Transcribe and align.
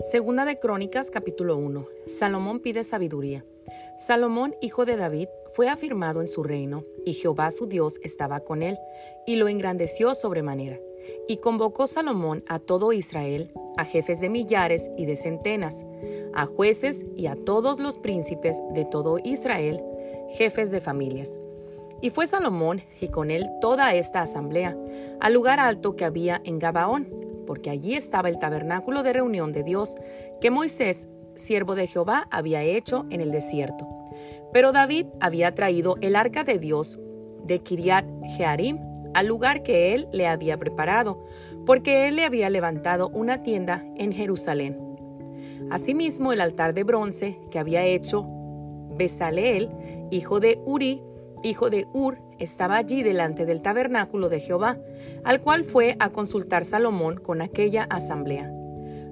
Segunda 0.00 0.44
de 0.44 0.58
Crónicas 0.58 1.10
capítulo 1.10 1.56
1. 1.56 1.86
Salomón 2.06 2.60
pide 2.60 2.84
sabiduría. 2.84 3.44
Salomón, 3.98 4.54
hijo 4.60 4.84
de 4.84 4.96
David, 4.96 5.28
fue 5.54 5.68
afirmado 5.68 6.20
en 6.20 6.28
su 6.28 6.42
reino, 6.44 6.84
y 7.06 7.14
Jehová 7.14 7.50
su 7.50 7.66
Dios 7.66 7.98
estaba 8.02 8.40
con 8.40 8.62
él, 8.62 8.78
y 9.26 9.36
lo 9.36 9.48
engrandeció 9.48 10.14
sobremanera. 10.14 10.78
Y 11.26 11.38
convocó 11.38 11.86
Salomón 11.86 12.44
a 12.46 12.58
todo 12.58 12.92
Israel, 12.92 13.52
a 13.78 13.84
jefes 13.84 14.20
de 14.20 14.28
millares 14.28 14.90
y 14.98 15.06
de 15.06 15.16
centenas, 15.16 15.84
a 16.34 16.44
jueces 16.44 17.06
y 17.16 17.26
a 17.26 17.34
todos 17.34 17.80
los 17.80 17.96
príncipes 17.96 18.60
de 18.74 18.84
todo 18.84 19.18
Israel, 19.24 19.82
jefes 20.36 20.70
de 20.70 20.82
familias. 20.82 21.38
Y 22.02 22.10
fue 22.10 22.26
Salomón 22.26 22.82
y 23.00 23.08
con 23.08 23.30
él 23.30 23.46
toda 23.62 23.94
esta 23.94 24.20
asamblea, 24.20 24.76
al 25.20 25.32
lugar 25.32 25.58
alto 25.58 25.96
que 25.96 26.04
había 26.04 26.42
en 26.44 26.58
Gabaón, 26.58 27.25
porque 27.46 27.70
allí 27.70 27.94
estaba 27.94 28.28
el 28.28 28.38
tabernáculo 28.38 29.02
de 29.02 29.12
reunión 29.12 29.52
de 29.52 29.62
Dios 29.62 29.96
que 30.40 30.50
Moisés, 30.50 31.08
siervo 31.34 31.74
de 31.74 31.86
Jehová, 31.86 32.28
había 32.30 32.62
hecho 32.62 33.06
en 33.10 33.20
el 33.20 33.30
desierto. 33.30 33.86
Pero 34.52 34.72
David 34.72 35.06
había 35.20 35.54
traído 35.54 35.96
el 36.00 36.16
arca 36.16 36.44
de 36.44 36.58
Dios 36.58 36.98
de 37.44 37.60
Kiriat 37.60 38.06
Jearim 38.36 38.78
al 39.14 39.26
lugar 39.26 39.62
que 39.62 39.94
él 39.94 40.08
le 40.12 40.26
había 40.26 40.58
preparado, 40.58 41.24
porque 41.64 42.06
él 42.06 42.16
le 42.16 42.24
había 42.24 42.50
levantado 42.50 43.08
una 43.08 43.42
tienda 43.42 43.84
en 43.96 44.12
Jerusalén. 44.12 44.78
Asimismo, 45.70 46.32
el 46.32 46.40
altar 46.40 46.74
de 46.74 46.84
bronce 46.84 47.40
que 47.50 47.58
había 47.58 47.84
hecho 47.84 48.26
Besaleel, 48.96 49.70
hijo 50.10 50.38
de 50.38 50.60
Uri, 50.64 51.02
hijo 51.42 51.70
de 51.70 51.86
Ur, 51.92 52.18
estaba 52.38 52.76
allí 52.76 53.02
delante 53.02 53.46
del 53.46 53.62
tabernáculo 53.62 54.28
de 54.28 54.40
Jehová, 54.40 54.78
al 55.24 55.40
cual 55.40 55.64
fue 55.64 55.96
a 55.98 56.10
consultar 56.10 56.64
Salomón 56.64 57.18
con 57.18 57.40
aquella 57.40 57.84
asamblea. 57.84 58.52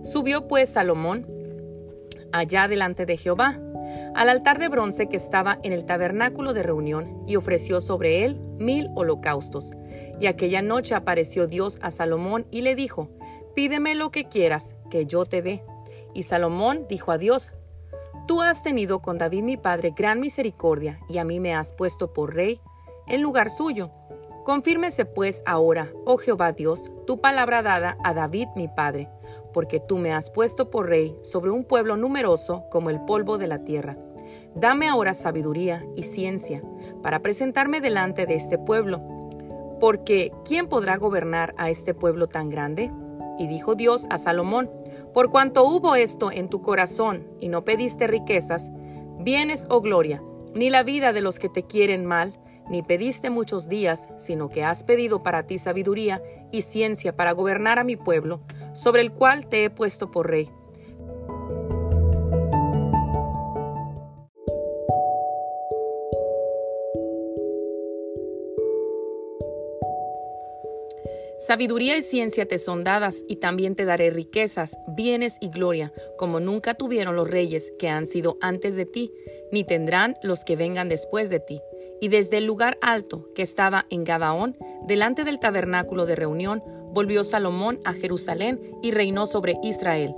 Subió 0.03 0.49
pues 0.49 0.69
Salomón 0.69 1.27
allá 2.33 2.69
delante 2.69 3.07
de 3.07 3.17
Jehová, 3.17 3.61
al 4.15 4.29
altar 4.29 4.59
de 4.59 4.69
bronce 4.69 5.09
que 5.09 5.17
estaba 5.17 5.59
en 5.63 5.73
el 5.73 5.85
tabernáculo 5.85 6.53
de 6.53 6.63
reunión, 6.63 7.23
y 7.27 7.37
ofreció 7.37 7.81
sobre 7.81 8.25
él 8.25 8.41
mil 8.59 8.89
holocaustos. 8.95 9.73
Y 10.21 10.27
aquella 10.27 10.63
noche 10.63 10.95
apareció 10.95 11.47
Dios 11.47 11.79
a 11.81 11.91
Salomón 11.91 12.47
y 12.51 12.63
le 12.63 12.75
dijo, 12.75 13.09
Pídeme 13.55 13.95
lo 13.95 14.11
que 14.11 14.25
quieras, 14.25 14.75
que 14.91 15.07
yo 15.07 15.25
te 15.25 15.43
dé. 15.43 15.63
Y 16.13 16.25
Salomón 16.25 16.87
dijo 16.89 17.13
a 17.13 17.19
Dios, 17.19 17.53
Tú 18.27 18.41
has 18.41 18.63
tenido 18.63 19.01
con 19.01 19.19
David 19.19 19.43
mi 19.43 19.59
padre 19.59 19.93
gran 19.95 20.19
misericordia, 20.19 20.99
y 21.11 21.19
a 21.19 21.25
mí 21.25 21.41
me 21.41 21.55
has 21.55 21.75
puesto 21.75 22.15
por 22.15 22.35
rey 22.35 22.59
en 23.07 23.21
lugar 23.21 23.51
suyo. 23.51 23.91
Confírmese 24.45 25.05
pues 25.05 25.43
ahora, 25.45 25.93
oh 26.07 26.17
Jehová 26.17 26.53
Dios, 26.53 26.91
tu 27.07 27.21
palabra 27.21 27.63
dada 27.63 27.99
a 28.03 28.15
David 28.15 28.49
mi 28.57 28.67
padre, 28.67 29.11
porque 29.53 29.79
tú 29.79 29.99
me 29.99 30.15
has 30.15 30.31
puesto 30.31 30.71
por 30.71 30.89
rey 30.89 31.15
sobre 31.23 31.51
un 31.51 31.65
pueblo 31.65 31.99
numeroso 31.99 32.65
como 32.71 32.89
el 32.89 33.05
polvo 33.05 33.37
de 33.37 33.47
la 33.47 33.63
tierra. 33.63 33.99
Dame 34.55 34.89
ahora 34.89 35.13
sabiduría 35.13 35.85
y 35.95 36.05
ciencia 36.05 36.63
para 37.03 37.21
presentarme 37.21 37.83
delante 37.83 38.25
de 38.25 38.37
este 38.37 38.57
pueblo, 38.57 39.03
porque 39.81 40.33
¿quién 40.47 40.67
podrá 40.69 40.97
gobernar 40.97 41.55
a 41.59 41.69
este 41.69 41.93
pueblo 41.93 42.27
tan 42.27 42.49
grande? 42.49 42.91
Y 43.39 43.47
dijo 43.47 43.75
Dios 43.75 44.07
a 44.11 44.19
Salomón, 44.19 44.71
por 45.13 45.31
cuanto 45.31 45.65
hubo 45.65 45.97
esto 45.97 46.31
en 46.31 46.49
tu 46.49 46.63
corazón 46.63 47.27
y 47.41 47.49
no 47.49 47.65
pediste 47.65 48.07
riquezas, 48.07 48.71
bienes 49.19 49.67
o 49.71 49.81
gloria, 49.81 50.23
ni 50.55 50.71
la 50.71 50.83
vida 50.83 51.13
de 51.13 51.21
los 51.21 51.39
que 51.39 51.49
te 51.49 51.65
quieren 51.65 52.05
mal, 52.05 52.39
ni 52.71 52.83
pediste 52.83 53.31
muchos 53.31 53.69
días, 53.69 54.09
sino 54.17 54.49
que 54.49 54.65
has 54.65 54.85
pedido 54.85 55.23
para 55.23 55.47
ti 55.47 55.59
sabiduría 55.59 56.23
y 56.51 56.63
ciencia 56.63 57.15
para 57.15 57.33
gobernar 57.33 57.79
a 57.79 57.85
mi 57.85 57.97
pueblo, 57.97 58.41
sobre 58.73 59.03
el 59.03 59.13
cual 59.13 59.47
te 59.47 59.65
he 59.65 59.71
puesto 59.71 60.11
por 60.11 60.31
rey. 60.31 60.51
Sabiduría 71.39 71.97
y 71.97 72.03
ciencia 72.03 72.47
te 72.47 72.59
son 72.59 72.85
dadas, 72.85 73.25
y 73.29 73.37
también 73.37 73.75
te 73.75 73.85
daré 73.85 74.11
riquezas, 74.11 74.77
bienes 74.89 75.37
y 75.41 75.49
gloria, 75.49 75.93
como 76.17 76.41
nunca 76.41 76.75
tuvieron 76.75 77.17
los 77.17 77.29
reyes 77.29 77.73
que 77.79 77.89
han 77.89 78.07
sido 78.07 78.39
antes 78.41 78.77
de 78.77 78.87
ti, 78.87 79.13
ni 79.53 79.65
tendrán 79.65 80.17
los 80.23 80.45
que 80.45 80.57
vengan 80.57 80.89
después 80.89 81.31
de 81.31 81.41
ti. 81.41 81.61
Y 82.01 82.09
desde 82.09 82.39
el 82.39 82.45
lugar 82.45 82.79
alto 82.83 83.29
que 83.35 83.43
estaba 83.43 83.87
en 83.91 84.05
Gabaón, 84.05 84.57
delante 84.87 85.25
del 85.25 85.41
tabernáculo 85.41 86.07
de 86.07 86.17
reunión, 86.17 86.63
volvió 86.93 87.25
Salomón 87.25 87.81
a 87.85 87.93
Jerusalén 87.93 88.61
y 88.83 88.93
reinó 88.93 89.27
sobre 89.27 89.55
Israel. 89.63 90.15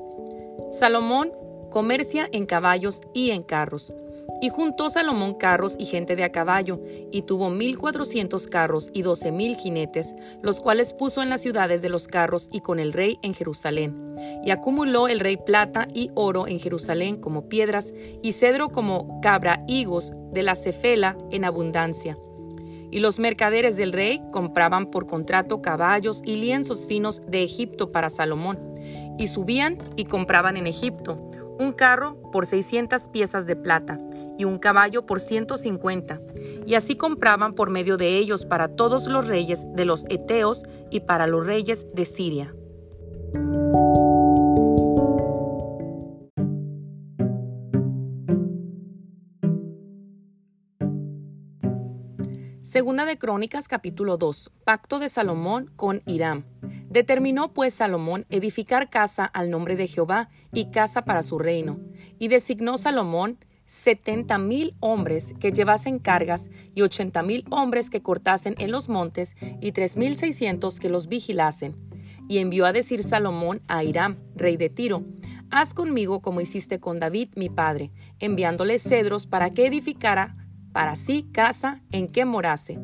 Salomón 0.71 1.33
comercia 1.71 2.28
en 2.33 2.47
caballos 2.47 3.00
y 3.15 3.31
en 3.31 3.43
carros 3.43 3.93
y 4.41 4.49
juntó 4.49 4.91
Salomón 4.91 5.35
carros 5.35 5.77
y 5.79 5.87
gente 5.87 6.17
de 6.17 6.25
a 6.25 6.33
caballo, 6.33 6.81
y 7.11 7.23
tuvo 7.23 7.51
mil 7.51 7.79
cuatrocientos 7.79 8.47
carros 8.47 8.91
y 8.93 9.03
doce 9.03 9.33
mil 9.33 9.57
jinetes, 9.57 10.15
los 10.43 10.61
cuales 10.61 10.93
puso 10.93 11.23
en 11.23 11.31
las 11.31 11.41
ciudades 11.41 11.83
de 11.83 11.89
los 11.89 12.09
carros 12.09 12.49
y 12.53 12.61
con 12.61 12.79
el 12.79 12.93
rey 12.93 13.19
en 13.23 13.35
Jerusalén. 13.35 14.15
Y 14.45 14.51
acumuló 14.51 15.09
el 15.09 15.21
rey 15.21 15.37
plata 15.37 15.89
y 15.93 16.11
oro 16.15 16.47
en 16.47 16.59
Jerusalén 16.59 17.17
como 17.17 17.49
piedras, 17.49 17.95
y 18.23 18.33
cedro 18.33 18.69
como 18.69 19.21
cabra 19.21 19.65
higos 19.67 20.13
de 20.33 20.43
la 20.43 20.55
cefela 20.55 21.17
en 21.31 21.45
abundancia. 21.45 22.19
Y 22.91 23.01
los 23.01 23.19
mercaderes 23.19 23.77
del 23.77 23.93
rey 23.93 24.23
compraban 24.33 24.91
por 24.91 25.07
contrato 25.07 25.61
caballos 25.61 26.23
y 26.25 26.37
lienzos 26.37 26.87
finos 26.87 27.21
de 27.27 27.43
Egipto 27.43 27.89
para 27.89 28.11
Salomón, 28.11 28.59
y 29.19 29.29
subían 29.29 29.79
y 29.97 30.05
compraban 30.05 30.57
en 30.57 30.67
Egipto 30.67 31.19
un 31.59 31.72
carro 31.72 32.21
por 32.33 32.47
600 32.47 33.09
piezas 33.09 33.47
de 33.47 33.56
plata 33.56 33.99
y 34.39 34.44
un 34.44 34.59
caballo 34.59 35.06
por 35.06 35.21
150, 35.21 36.21
y 36.67 36.75
así 36.75 36.97
compraban 36.97 37.55
por 37.55 37.71
medio 37.71 37.97
de 37.97 38.19
ellos 38.19 38.44
para 38.44 38.69
todos 38.69 39.06
los 39.06 39.27
reyes 39.27 39.65
de 39.75 39.84
los 39.84 40.05
Eteos 40.09 40.65
y 40.91 41.00
para 41.00 41.27
los 41.27 41.47
reyes 41.47 41.87
de 41.95 42.05
Siria. 42.05 42.55
Segunda 52.62 53.06
de 53.06 53.16
Crónicas 53.16 53.69
capítulo 53.69 54.19
2. 54.19 54.53
Pacto 54.65 54.99
de 54.99 55.09
Salomón 55.09 55.71
con 55.77 56.03
Hiram. 56.05 56.45
Determinó 56.97 57.53
pues 57.53 57.75
Salomón 57.75 58.25
edificar 58.31 58.89
casa 58.89 59.27
al 59.27 59.51
nombre 59.51 59.77
de 59.77 59.87
Jehová 59.87 60.31
y 60.51 60.71
casa 60.71 61.05
para 61.05 61.23
su 61.23 61.39
reino. 61.39 61.79
Y 62.19 62.29
designó 62.29 62.79
Salomón 62.79 63.37
setenta 63.67 64.39
mil 64.39 64.75
hombres 64.81 65.34
que 65.39 65.53
llevasen 65.53 65.99
cargas 65.99 66.49
y 66.75 66.81
ochenta 66.81 67.23
mil 67.23 67.45
hombres 67.51 67.91
que 67.91 68.01
cortasen 68.01 68.55
en 68.57 68.71
los 68.71 68.89
montes 68.89 69.37
y 69.61 69.73
tres 69.73 69.99
mil 69.99 70.17
seiscientos 70.17 70.81
que 70.81 70.89
los 70.89 71.07
vigilasen. 71.07 71.77
Y 72.31 72.39
envió 72.39 72.65
a 72.65 72.73
decir 72.73 73.03
Salomón 73.03 73.61
a 73.69 73.84
Hiram, 73.84 74.17
rey 74.34 74.57
de 74.57 74.71
Tiro, 74.71 75.05
Haz 75.51 75.75
conmigo 75.75 76.23
como 76.23 76.41
hiciste 76.41 76.81
con 76.81 76.99
David 76.99 77.28
mi 77.37 77.51
padre, 77.51 77.93
enviándole 78.21 78.78
cedros 78.78 79.27
para 79.27 79.51
que 79.51 79.67
edificara 79.67 80.46
para 80.77 80.95
sí 80.95 81.27
casa 81.33 81.81
en 81.91 82.07
que 82.07 82.27
morase. 82.27 82.79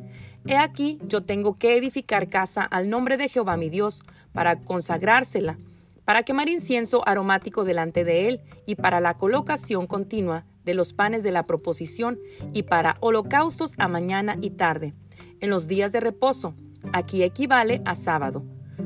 He 0.46 0.56
aquí 0.56 0.98
yo 1.06 1.24
tengo 1.24 1.58
que 1.58 1.76
edificar 1.76 2.30
casa 2.30 2.62
al 2.62 2.88
nombre 2.88 3.18
de 3.18 3.28
Jehová 3.28 3.58
mi 3.58 3.68
Dios, 3.68 4.02
para 4.32 4.58
consagrársela, 4.58 5.58
para 6.06 6.22
quemar 6.22 6.48
incienso 6.48 7.06
aromático 7.06 7.66
delante 7.66 8.02
de 8.02 8.28
él 8.28 8.40
y 8.64 8.76
para 8.76 9.00
la 9.00 9.18
colocación 9.18 9.86
continua 9.86 10.46
de 10.64 10.72
los 10.72 10.94
panes 10.94 11.22
de 11.22 11.32
la 11.32 11.42
proposición 11.42 12.18
y 12.54 12.62
para 12.62 12.94
holocaustos 13.00 13.74
a 13.76 13.88
mañana 13.88 14.38
y 14.40 14.52
tarde, 14.52 14.94
en 15.40 15.50
los 15.50 15.68
días 15.68 15.92
de 15.92 16.00
reposo. 16.00 16.54
Aquí 16.94 17.22
equivale 17.22 17.82
a 17.84 17.94
sábado, 17.94 18.42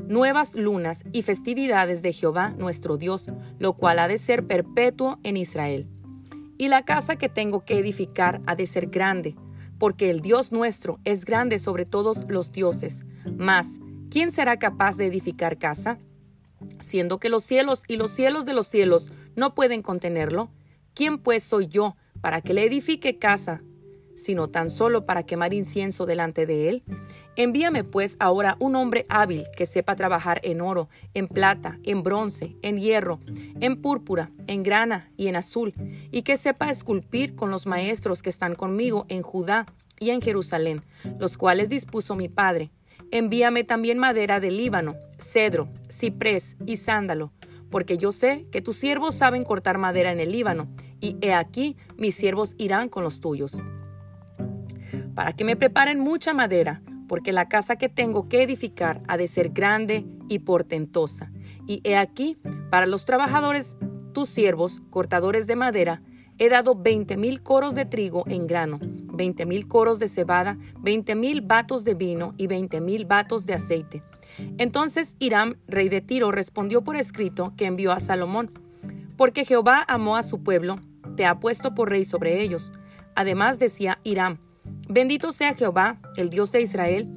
nuevas 0.09 0.57
lunas 0.57 1.05
y 1.13 1.23
festividades 1.23 2.03
de 2.03 2.13
Jehová 2.13 2.57
nuestro 2.59 2.97
Dios, 2.97 3.31
lo 3.61 3.75
cual 3.75 4.01
ha 4.01 4.09
de 4.09 4.19
ser 4.19 4.49
perpetuo 4.49 5.21
en 5.23 5.37
Israel. 5.37 5.87
Y 6.59 6.69
la 6.69 6.85
casa 6.85 7.17
que 7.17 7.29
tengo 7.29 7.65
que 7.65 7.79
edificar 7.79 8.41
ha 8.47 8.55
de 8.55 8.67
ser 8.67 8.87
grande, 8.87 9.35
porque 9.79 10.11
el 10.11 10.21
Dios 10.21 10.53
nuestro 10.53 10.99
es 11.05 11.25
grande 11.25 11.59
sobre 11.59 11.85
todos 11.85 12.25
los 12.29 12.53
dioses. 12.53 13.05
Mas, 13.37 13.81
¿quién 14.11 14.33
será 14.33 14.59
capaz 14.59 14.97
de 14.97 15.07
edificar 15.07 15.59
casa? 15.59 15.99
Siendo 16.81 17.19
que 17.19 17.29
los 17.29 17.45
cielos 17.45 17.83
y 17.87 17.97
los 17.97 18.11
cielos 18.11 18.47
de 18.47 18.55
los 18.55 18.67
cielos 18.67 19.13
no 19.35 19.55
pueden 19.55 19.83
contenerlo, 19.83 20.51
¿Quién 20.97 21.19
pues 21.19 21.43
soy 21.43 21.69
yo 21.69 21.95
para 22.23 22.41
que 22.41 22.55
le 22.55 22.65
edifique 22.65 23.19
casa, 23.19 23.63
sino 24.17 24.49
tan 24.49 24.71
solo 24.71 25.07
para 25.07 25.23
quemar 25.23 25.55
incienso 25.55 26.07
delante 26.07 26.47
de 26.47 26.69
él? 26.69 26.83
Envíame 27.37 27.85
pues 27.85 28.17
ahora 28.19 28.57
un 28.59 28.75
hombre 28.75 29.05
hábil 29.09 29.45
que 29.57 29.67
sepa 29.67 29.95
trabajar 29.95 30.41
en 30.43 30.63
oro, 30.63 30.89
en 31.13 31.29
plata, 31.29 31.79
en 31.85 32.03
bronce, 32.03 32.57
en 32.63 32.79
hierro, 32.79 33.21
en 33.61 33.81
púrpura, 33.81 34.31
en 34.47 34.63
grana 34.63 35.13
y 35.19 35.29
en 35.29 35.37
azul, 35.37 35.75
y 36.11 36.23
que 36.23 36.39
sepa 36.39 36.71
esculpir 36.71 37.35
con 37.35 37.51
los 37.51 37.67
maestros 37.67 38.23
que 38.23 38.31
están 38.31 38.55
conmigo 38.55 39.05
en 39.09 39.23
Judá 39.23 39.67
y 40.01 40.11
en 40.11 40.23
Jerusalén, 40.23 40.83
los 41.19 41.37
cuales 41.37 41.69
dispuso 41.69 42.17
mi 42.17 42.29
padre. 42.29 42.71
Envíame 43.11 43.65
también 43.65 43.99
madera 43.99 44.41
de 44.41 44.51
Líbano, 44.51 44.97
cedro, 45.19 45.69
ciprés 45.91 46.57
y 46.67 46.79
sándalo, 46.79 47.33
porque 47.71 47.99
yo 47.99 48.13
sé 48.13 48.47
que 48.51 48.63
tus 48.63 48.77
siervos 48.77 49.15
saben 49.15 49.45
cortar 49.45 49.77
madera 49.77 50.11
en 50.11 50.21
el 50.21 50.33
Líbano, 50.33 50.69
y 51.01 51.17
he 51.21 51.35
aquí 51.35 51.77
mis 51.99 52.15
siervos 52.15 52.55
irán 52.57 52.89
con 52.89 53.05
los 53.05 53.21
tuyos. 53.21 53.59
Para 55.17 55.33
que 55.33 55.45
me 55.45 55.57
preparen 55.57 55.99
mucha 55.99 56.35
madera, 56.35 56.83
porque 57.09 57.33
la 57.33 57.49
casa 57.49 57.77
que 57.77 57.89
tengo 57.89 58.29
que 58.29 58.43
edificar 58.43 59.03
ha 59.09 59.17
de 59.17 59.29
ser 59.29 59.49
grande 59.49 60.05
y 60.29 60.41
portentosa. 60.41 61.33
Y 61.67 61.81
he 61.85 61.97
aquí, 61.97 62.37
para 62.71 62.85
los 62.85 63.07
trabajadores, 63.07 63.79
tus 64.13 64.29
siervos, 64.29 64.83
cortadores 64.91 65.47
de 65.47 65.57
madera, 65.57 66.03
he 66.37 66.51
dado 66.51 66.75
veinte 66.75 67.17
mil 67.17 67.43
coros 67.43 67.75
de 67.75 67.87
trigo 67.87 68.25
en 68.27 68.47
grano, 68.47 68.79
veinte 68.83 69.47
mil 69.47 69.67
coros 69.67 69.99
de 69.99 70.09
cebada, 70.09 70.59
veinte 70.81 71.15
mil 71.15 71.41
batos 71.41 71.85
de 71.85 71.95
vino 71.95 72.35
y 72.37 72.47
veinte 72.47 72.83
mil 72.83 73.07
batos 73.07 73.47
de 73.47 73.55
aceite. 73.55 74.03
Entonces 74.59 75.17
Hiram, 75.19 75.55
rey 75.67 75.89
de 75.89 76.03
Tiro, 76.03 76.31
respondió 76.31 76.85
por 76.85 76.97
escrito 76.97 77.55
que 77.57 77.65
envió 77.65 77.93
a 77.93 78.01
Salomón, 78.01 78.51
porque 79.17 79.47
Jehová 79.47 79.83
amó 79.89 80.17
a 80.17 80.23
su 80.23 80.43
pueblo, 80.43 80.77
te 81.17 81.25
ha 81.25 81.41
puesto 81.41 81.75
por 81.75 81.89
rey 81.89 82.05
sobre 82.05 82.43
ellos. 82.43 82.75
Además 83.15 83.59
decía 83.59 83.99
Hiram, 84.05 84.41
bendito 84.89 85.33
sea 85.33 85.55
Jehová, 85.55 86.01
el 86.17 86.31
Dios 86.31 86.53
de 86.53 86.63
Israel, 86.63 87.09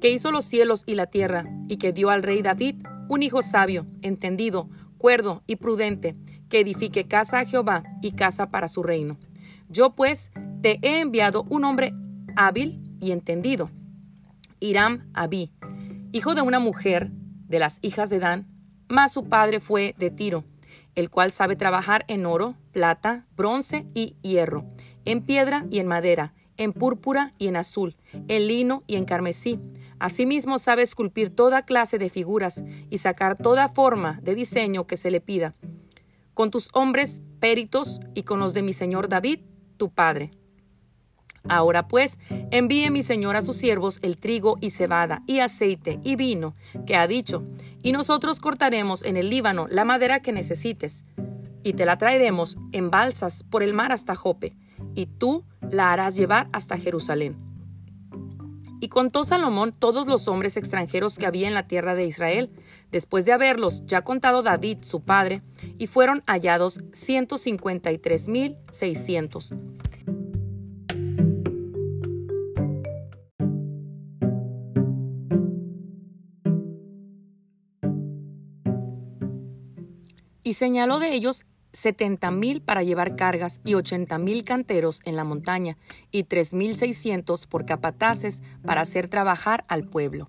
que 0.00 0.10
hizo 0.10 0.32
los 0.32 0.44
cielos 0.44 0.82
y 0.86 0.94
la 0.94 1.06
tierra, 1.06 1.46
y 1.68 1.76
que 1.76 1.92
dio 1.92 2.10
al 2.10 2.22
rey 2.22 2.42
David 2.42 2.84
un 3.08 3.22
hijo 3.22 3.42
sabio, 3.42 3.86
entendido, 4.02 4.68
cuerdo 4.98 5.42
y 5.46 5.56
prudente, 5.56 6.16
que 6.48 6.60
edifique 6.60 7.06
casa 7.06 7.40
a 7.40 7.44
Jehová 7.44 7.84
y 8.02 8.12
casa 8.12 8.50
para 8.50 8.68
su 8.68 8.82
reino. 8.82 9.16
Yo 9.68 9.94
pues 9.94 10.30
te 10.60 10.78
he 10.82 11.00
enviado 11.00 11.44
un 11.48 11.64
hombre 11.64 11.94
hábil 12.36 12.82
y 13.00 13.12
entendido, 13.12 13.70
Hiram 14.60 15.10
Abí, 15.14 15.50
hijo 16.12 16.34
de 16.34 16.42
una 16.42 16.58
mujer 16.58 17.10
de 17.48 17.58
las 17.58 17.78
hijas 17.82 18.10
de 18.10 18.18
Dan, 18.18 18.46
mas 18.88 19.12
su 19.12 19.28
padre 19.28 19.60
fue 19.60 19.94
de 19.98 20.10
Tiro, 20.10 20.44
el 20.94 21.10
cual 21.10 21.32
sabe 21.32 21.56
trabajar 21.56 22.04
en 22.08 22.26
oro, 22.26 22.54
plata, 22.72 23.26
bronce 23.36 23.86
y 23.94 24.16
hierro, 24.22 24.66
en 25.04 25.22
piedra 25.22 25.66
y 25.70 25.78
en 25.78 25.86
madera, 25.86 26.34
en 26.56 26.72
púrpura 26.72 27.34
y 27.38 27.48
en 27.48 27.56
azul, 27.56 27.96
en 28.28 28.46
lino 28.46 28.82
y 28.86 28.96
en 28.96 29.04
carmesí. 29.04 29.58
Asimismo 29.98 30.58
sabe 30.58 30.82
esculpir 30.82 31.30
toda 31.30 31.64
clase 31.64 31.98
de 31.98 32.10
figuras 32.10 32.62
y 32.90 32.98
sacar 32.98 33.36
toda 33.36 33.68
forma 33.68 34.20
de 34.22 34.34
diseño 34.34 34.86
que 34.86 34.96
se 34.96 35.10
le 35.10 35.20
pida 35.20 35.54
con 36.34 36.50
tus 36.50 36.70
hombres 36.72 37.22
peritos 37.40 38.00
y 38.14 38.22
con 38.22 38.40
los 38.40 38.54
de 38.54 38.62
mi 38.62 38.72
señor 38.72 39.08
David, 39.08 39.40
tu 39.76 39.90
padre. 39.90 40.32
Ahora 41.48 41.88
pues, 41.88 42.18
envíe 42.50 42.90
mi 42.90 43.02
señor 43.02 43.34
a 43.34 43.42
sus 43.42 43.56
siervos 43.56 43.98
el 44.02 44.16
trigo 44.16 44.58
y 44.60 44.70
cebada 44.70 45.22
y 45.26 45.40
aceite 45.40 45.98
y 46.04 46.14
vino, 46.14 46.54
que 46.86 46.96
ha 46.96 47.06
dicho, 47.06 47.44
y 47.82 47.92
nosotros 47.92 48.38
cortaremos 48.38 49.02
en 49.02 49.16
el 49.16 49.28
Líbano 49.28 49.66
la 49.68 49.84
madera 49.84 50.20
que 50.20 50.32
necesites, 50.32 51.04
y 51.64 51.72
te 51.72 51.84
la 51.84 51.98
traeremos 51.98 52.58
en 52.70 52.90
balsas 52.90 53.42
por 53.42 53.64
el 53.64 53.74
mar 53.74 53.90
hasta 53.90 54.14
Jope, 54.14 54.56
y 54.94 55.06
tú 55.06 55.44
la 55.72 55.90
harás 55.90 56.14
llevar 56.16 56.48
hasta 56.52 56.76
Jerusalén. 56.76 57.36
Y 58.78 58.88
contó 58.88 59.24
Salomón 59.24 59.72
todos 59.72 60.06
los 60.06 60.28
hombres 60.28 60.56
extranjeros 60.56 61.16
que 61.16 61.24
había 61.24 61.48
en 61.48 61.54
la 61.54 61.66
tierra 61.66 61.94
de 61.94 62.04
Israel, 62.04 62.50
después 62.90 63.24
de 63.24 63.32
haberlos 63.32 63.86
ya 63.86 64.02
contado 64.02 64.42
David, 64.42 64.78
su 64.82 65.00
padre, 65.00 65.42
y 65.78 65.86
fueron 65.86 66.22
hallados 66.26 66.80
ciento 66.92 67.38
cincuenta 67.38 67.90
y 67.90 67.98
tres 67.98 68.28
mil 68.28 68.56
seiscientos. 68.70 69.54
Y 80.44 80.54
señaló 80.54 80.98
de 80.98 81.14
ellos 81.14 81.46
setenta 81.72 82.30
mil 82.30 82.62
para 82.62 82.82
llevar 82.82 83.16
cargas 83.16 83.60
y 83.64 83.74
ochenta 83.74 84.18
mil 84.18 84.44
canteros 84.44 85.00
en 85.04 85.16
la 85.16 85.24
montaña 85.24 85.76
y 86.10 86.24
tres 86.24 86.52
mil 86.52 86.76
seiscientos 86.76 87.46
por 87.46 87.64
capataces 87.64 88.42
para 88.64 88.82
hacer 88.82 89.08
trabajar 89.08 89.64
al 89.68 89.84
pueblo. 89.84 90.28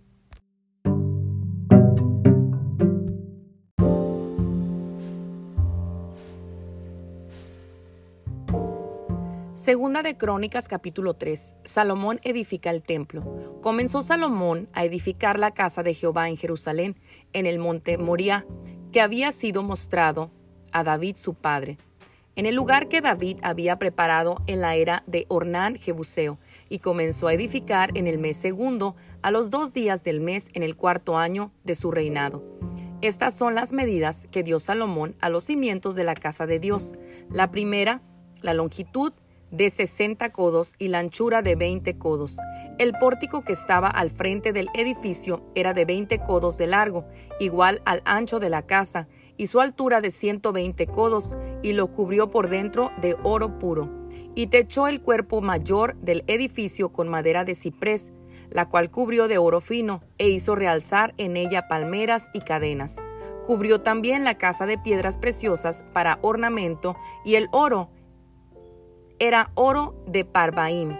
Segunda 9.63 10.03
de 10.03 10.17
Crónicas 10.17 10.67
capítulo 10.67 11.13
3. 11.13 11.55
Salomón 11.63 12.19
edifica 12.23 12.69
el 12.69 12.83
templo. 12.83 13.59
Comenzó 13.61 14.01
Salomón 14.01 14.67
a 14.73 14.83
edificar 14.83 15.39
la 15.39 15.51
casa 15.51 15.83
de 15.83 15.93
Jehová 15.93 16.27
en 16.27 16.35
Jerusalén, 16.35 16.97
en 17.31 17.45
el 17.45 17.59
monte 17.59 17.97
Moriah, 17.97 18.45
que 18.91 18.99
había 18.99 19.31
sido 19.31 19.63
mostrado 19.63 20.31
a 20.73 20.83
David 20.83 21.15
su 21.15 21.33
padre, 21.33 21.77
en 22.35 22.47
el 22.47 22.55
lugar 22.55 22.87
que 22.87 23.01
David 23.01 23.37
había 23.43 23.77
preparado 23.77 24.41
en 24.47 24.59
la 24.59 24.75
era 24.75 25.03
de 25.05 25.25
Ornán 25.29 25.75
Jebuseo, 25.75 26.39
y 26.67 26.79
comenzó 26.79 27.27
a 27.27 27.33
edificar 27.33 27.95
en 27.95 28.07
el 28.07 28.17
mes 28.17 28.37
segundo, 28.37 28.95
a 29.21 29.29
los 29.29 29.51
dos 29.51 29.71
días 29.71 30.03
del 30.03 30.19
mes 30.19 30.49
en 30.53 30.63
el 30.63 30.75
cuarto 30.75 31.17
año 31.17 31.51
de 31.63 31.75
su 31.75 31.91
reinado. 31.91 32.43
Estas 33.01 33.35
son 33.35 33.53
las 33.53 33.73
medidas 33.73 34.27
que 34.31 34.43
dio 34.43 34.59
Salomón 34.59 35.15
a 35.19 35.29
los 35.29 35.43
cimientos 35.43 35.93
de 35.93 36.05
la 36.05 36.15
casa 36.15 36.47
de 36.47 36.59
Dios. 36.59 36.93
La 37.29 37.51
primera, 37.51 38.01
la 38.41 38.53
longitud 38.53 39.13
de 39.51 39.69
60 39.69 40.31
codos 40.31 40.73
y 40.79 40.87
la 40.87 40.99
anchura 40.99 41.41
de 41.43 41.55
20 41.55 41.97
codos. 41.97 42.39
El 42.79 42.93
pórtico 42.93 43.43
que 43.43 43.53
estaba 43.53 43.87
al 43.87 44.09
frente 44.09 44.51
del 44.51 44.69
edificio 44.73 45.45
era 45.53 45.73
de 45.73 45.85
20 45.85 46.17
codos 46.19 46.57
de 46.57 46.65
largo, 46.65 47.05
igual 47.39 47.81
al 47.85 48.01
ancho 48.05 48.39
de 48.39 48.49
la 48.49 48.63
casa, 48.63 49.07
y 49.37 49.47
su 49.47 49.59
altura 49.59 50.01
de 50.01 50.11
120 50.11 50.87
codos, 50.87 51.35
y 51.61 51.73
lo 51.73 51.91
cubrió 51.91 52.29
por 52.29 52.49
dentro 52.49 52.91
de 53.01 53.15
oro 53.23 53.59
puro. 53.59 53.89
Y 54.35 54.47
techó 54.47 54.87
el 54.87 55.01
cuerpo 55.01 55.41
mayor 55.41 55.95
del 55.95 56.23
edificio 56.27 56.89
con 56.89 57.07
madera 57.07 57.43
de 57.43 57.55
ciprés, 57.55 58.13
la 58.49 58.69
cual 58.69 58.91
cubrió 58.91 59.27
de 59.27 59.37
oro 59.37 59.61
fino, 59.61 60.01
e 60.17 60.29
hizo 60.29 60.55
realzar 60.55 61.13
en 61.17 61.37
ella 61.37 61.67
palmeras 61.67 62.29
y 62.33 62.41
cadenas. 62.41 63.01
Cubrió 63.45 63.81
también 63.81 64.23
la 64.23 64.37
casa 64.37 64.65
de 64.65 64.77
piedras 64.77 65.17
preciosas 65.17 65.85
para 65.93 66.19
ornamento, 66.21 66.95
y 67.25 67.35
el 67.35 67.47
oro 67.51 67.89
era 69.19 69.51
oro 69.55 69.95
de 70.07 70.25
Parbaim. 70.25 70.97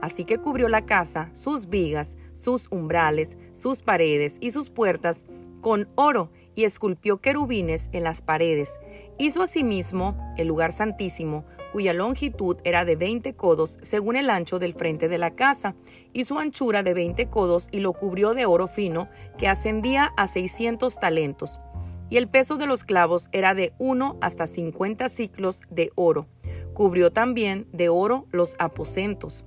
Así 0.00 0.24
que 0.24 0.38
cubrió 0.38 0.68
la 0.68 0.86
casa, 0.86 1.30
sus 1.32 1.68
vigas, 1.68 2.16
sus 2.32 2.68
umbrales, 2.70 3.38
sus 3.52 3.82
paredes 3.82 4.36
y 4.40 4.50
sus 4.50 4.70
puertas 4.70 5.24
con 5.60 5.88
oro 5.96 6.30
y 6.56 6.64
esculpió 6.64 7.18
querubines 7.18 7.88
en 7.92 8.02
las 8.02 8.22
paredes. 8.22 8.80
Hizo 9.18 9.42
asimismo 9.42 10.16
el 10.36 10.48
lugar 10.48 10.72
santísimo, 10.72 11.44
cuya 11.72 11.92
longitud 11.92 12.56
era 12.64 12.84
de 12.84 12.96
veinte 12.96 13.36
codos 13.36 13.78
según 13.82 14.16
el 14.16 14.30
ancho 14.30 14.58
del 14.58 14.72
frente 14.72 15.06
de 15.06 15.18
la 15.18 15.36
casa, 15.36 15.76
y 16.12 16.24
su 16.24 16.38
anchura 16.38 16.82
de 16.82 16.94
veinte 16.94 17.28
codos, 17.28 17.68
y 17.70 17.80
lo 17.80 17.92
cubrió 17.92 18.34
de 18.34 18.46
oro 18.46 18.66
fino, 18.66 19.08
que 19.38 19.46
ascendía 19.46 20.12
a 20.16 20.26
seiscientos 20.26 20.98
talentos. 20.98 21.60
Y 22.08 22.16
el 22.16 22.28
peso 22.28 22.56
de 22.56 22.66
los 22.66 22.84
clavos 22.84 23.28
era 23.32 23.54
de 23.54 23.74
uno 23.78 24.16
hasta 24.20 24.46
cincuenta 24.46 25.08
ciclos 25.08 25.62
de 25.70 25.92
oro. 25.94 26.26
Cubrió 26.72 27.12
también 27.12 27.68
de 27.72 27.88
oro 27.88 28.26
los 28.32 28.56
aposentos 28.58 29.44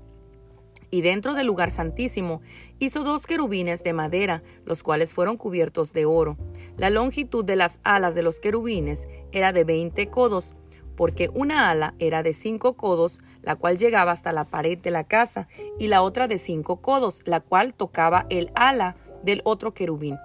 y 0.91 1.01
dentro 1.01 1.33
del 1.33 1.47
lugar 1.47 1.71
santísimo 1.71 2.41
hizo 2.79 3.03
dos 3.03 3.27
querubines 3.27 3.83
de 3.83 3.93
madera, 3.93 4.43
los 4.65 4.83
cuales 4.83 5.13
fueron 5.13 5.37
cubiertos 5.37 5.93
de 5.93 6.05
oro. 6.05 6.37
La 6.77 6.89
longitud 6.89 7.45
de 7.45 7.55
las 7.55 7.79
alas 7.83 8.15
de 8.15 8.23
los 8.23 8.39
querubines 8.39 9.07
era 9.31 9.51
de 9.51 9.63
veinte 9.63 10.09
codos, 10.09 10.55
porque 10.95 11.29
una 11.33 11.69
ala 11.69 11.95
era 11.99 12.23
de 12.23 12.33
cinco 12.33 12.75
codos, 12.75 13.21
la 13.41 13.55
cual 13.55 13.77
llegaba 13.77 14.11
hasta 14.11 14.33
la 14.33 14.45
pared 14.45 14.77
de 14.77 14.91
la 14.91 15.05
casa, 15.05 15.47
y 15.77 15.87
la 15.87 16.01
otra 16.01 16.27
de 16.27 16.37
cinco 16.37 16.81
codos, 16.81 17.21
la 17.25 17.39
cual 17.39 17.73
tocaba 17.73 18.25
el 18.29 18.51
ala 18.55 18.97
del 19.23 19.41
otro 19.45 19.73
querubín. 19.73 20.17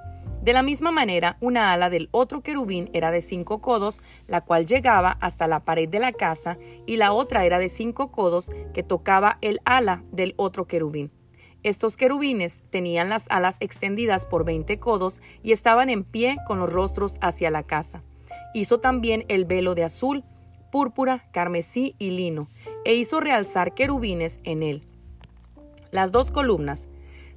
De 0.45 0.53
la 0.53 0.63
misma 0.63 0.91
manera, 0.91 1.39
una 1.41 1.73
ala 1.73 1.89
del 1.89 2.11
otro 2.11 2.43
querubín 2.43 2.91
era 2.93 3.11
de 3.11 3.23
cinco 3.23 3.63
codos, 3.63 4.03
la 4.27 4.43
cual 4.43 4.67
llegaba 4.67 5.17
hasta 5.23 5.47
la 5.47 5.65
pared 5.65 5.89
de 5.89 5.99
la 6.01 6.13
casa, 6.13 6.59
y 6.85 6.99
la 6.99 7.15
otra 7.15 7.47
era 7.47 7.59
de 7.59 7.71
cinco 7.71 8.13
codos, 8.13 8.53
que 8.75 8.83
tocaba 8.83 9.39
el 9.41 9.61
ala 9.65 10.05
del 10.13 10.35
otro 10.37 10.67
querubín. 10.67 11.11
Estos 11.63 11.97
querubines 11.97 12.63
tenían 12.69 13.09
las 13.09 13.25
alas 13.31 13.57
extendidas 13.61 14.27
por 14.27 14.45
veinte 14.45 14.79
codos 14.79 15.23
y 15.43 15.53
estaban 15.53 15.89
en 15.89 16.05
pie 16.05 16.37
con 16.47 16.59
los 16.59 16.71
rostros 16.71 17.17
hacia 17.23 17.51
la 17.51 17.63
casa. 17.63 18.03
Hizo 18.53 18.81
también 18.81 19.25
el 19.29 19.47
velo 19.47 19.75
de 19.75 19.85
azul, 19.85 20.25
púrpura, 20.71 21.27
carmesí 21.33 21.95
y 21.99 22.11
lino, 22.11 22.51
e 22.85 22.93
hizo 22.93 23.19
realzar 23.21 23.73
querubines 23.73 24.41
en 24.45 24.63
él. 24.63 24.87
Las 25.91 26.13
dos 26.13 26.31
columnas, 26.31 26.87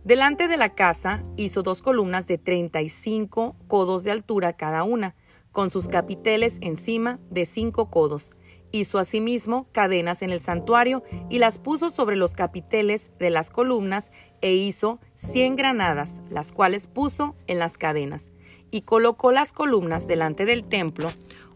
Delante 0.07 0.47
de 0.47 0.55
la 0.55 0.69
casa 0.69 1.21
hizo 1.35 1.63
dos 1.63 1.81
columnas 1.81 2.27
de 2.27 2.37
35 2.37 3.57
codos 3.67 4.05
de 4.05 4.11
altura 4.11 4.53
cada 4.53 4.83
una, 4.83 5.15
con 5.51 5.69
sus 5.69 5.89
capiteles 5.89 6.59
encima 6.61 7.19
de 7.29 7.45
cinco 7.45 7.89
codos, 7.89 8.31
Hizo 8.71 8.99
asimismo 8.99 9.67
cadenas 9.73 10.21
en 10.21 10.29
el 10.29 10.39
santuario 10.39 11.03
y 11.29 11.39
las 11.39 11.59
puso 11.59 11.89
sobre 11.89 12.15
los 12.15 12.35
capiteles 12.35 13.11
de 13.19 13.29
las 13.29 13.49
columnas 13.49 14.13
e 14.39 14.53
hizo 14.53 14.99
cien 15.15 15.57
granadas, 15.57 16.21
las 16.29 16.53
cuales 16.53 16.87
puso 16.87 17.35
en 17.47 17.59
las 17.59 17.77
cadenas. 17.77 18.31
Y 18.71 18.83
colocó 18.83 19.33
las 19.33 19.51
columnas 19.51 20.07
delante 20.07 20.45
del 20.45 20.63
templo, 20.63 21.09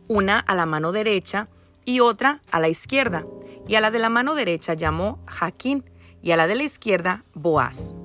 una 0.09 0.39
a 0.39 0.55
la 0.55 0.65
mano 0.65 0.91
derecha 0.91 1.47
y 1.85 2.01
otra 2.01 2.41
a 2.51 2.59
la 2.59 2.67
izquierda. 2.67 3.25
Y 3.65 3.75
a 3.75 3.81
la 3.81 3.91
de 3.91 3.99
la 3.99 4.09
mano 4.09 4.35
derecha 4.35 4.73
llamó 4.73 5.19
Jaquín 5.25 5.83
y 6.21 6.31
a 6.31 6.37
la 6.37 6.47
de 6.47 6.55
la 6.55 6.63
izquierda 6.63 7.23
Boaz. 7.33 7.95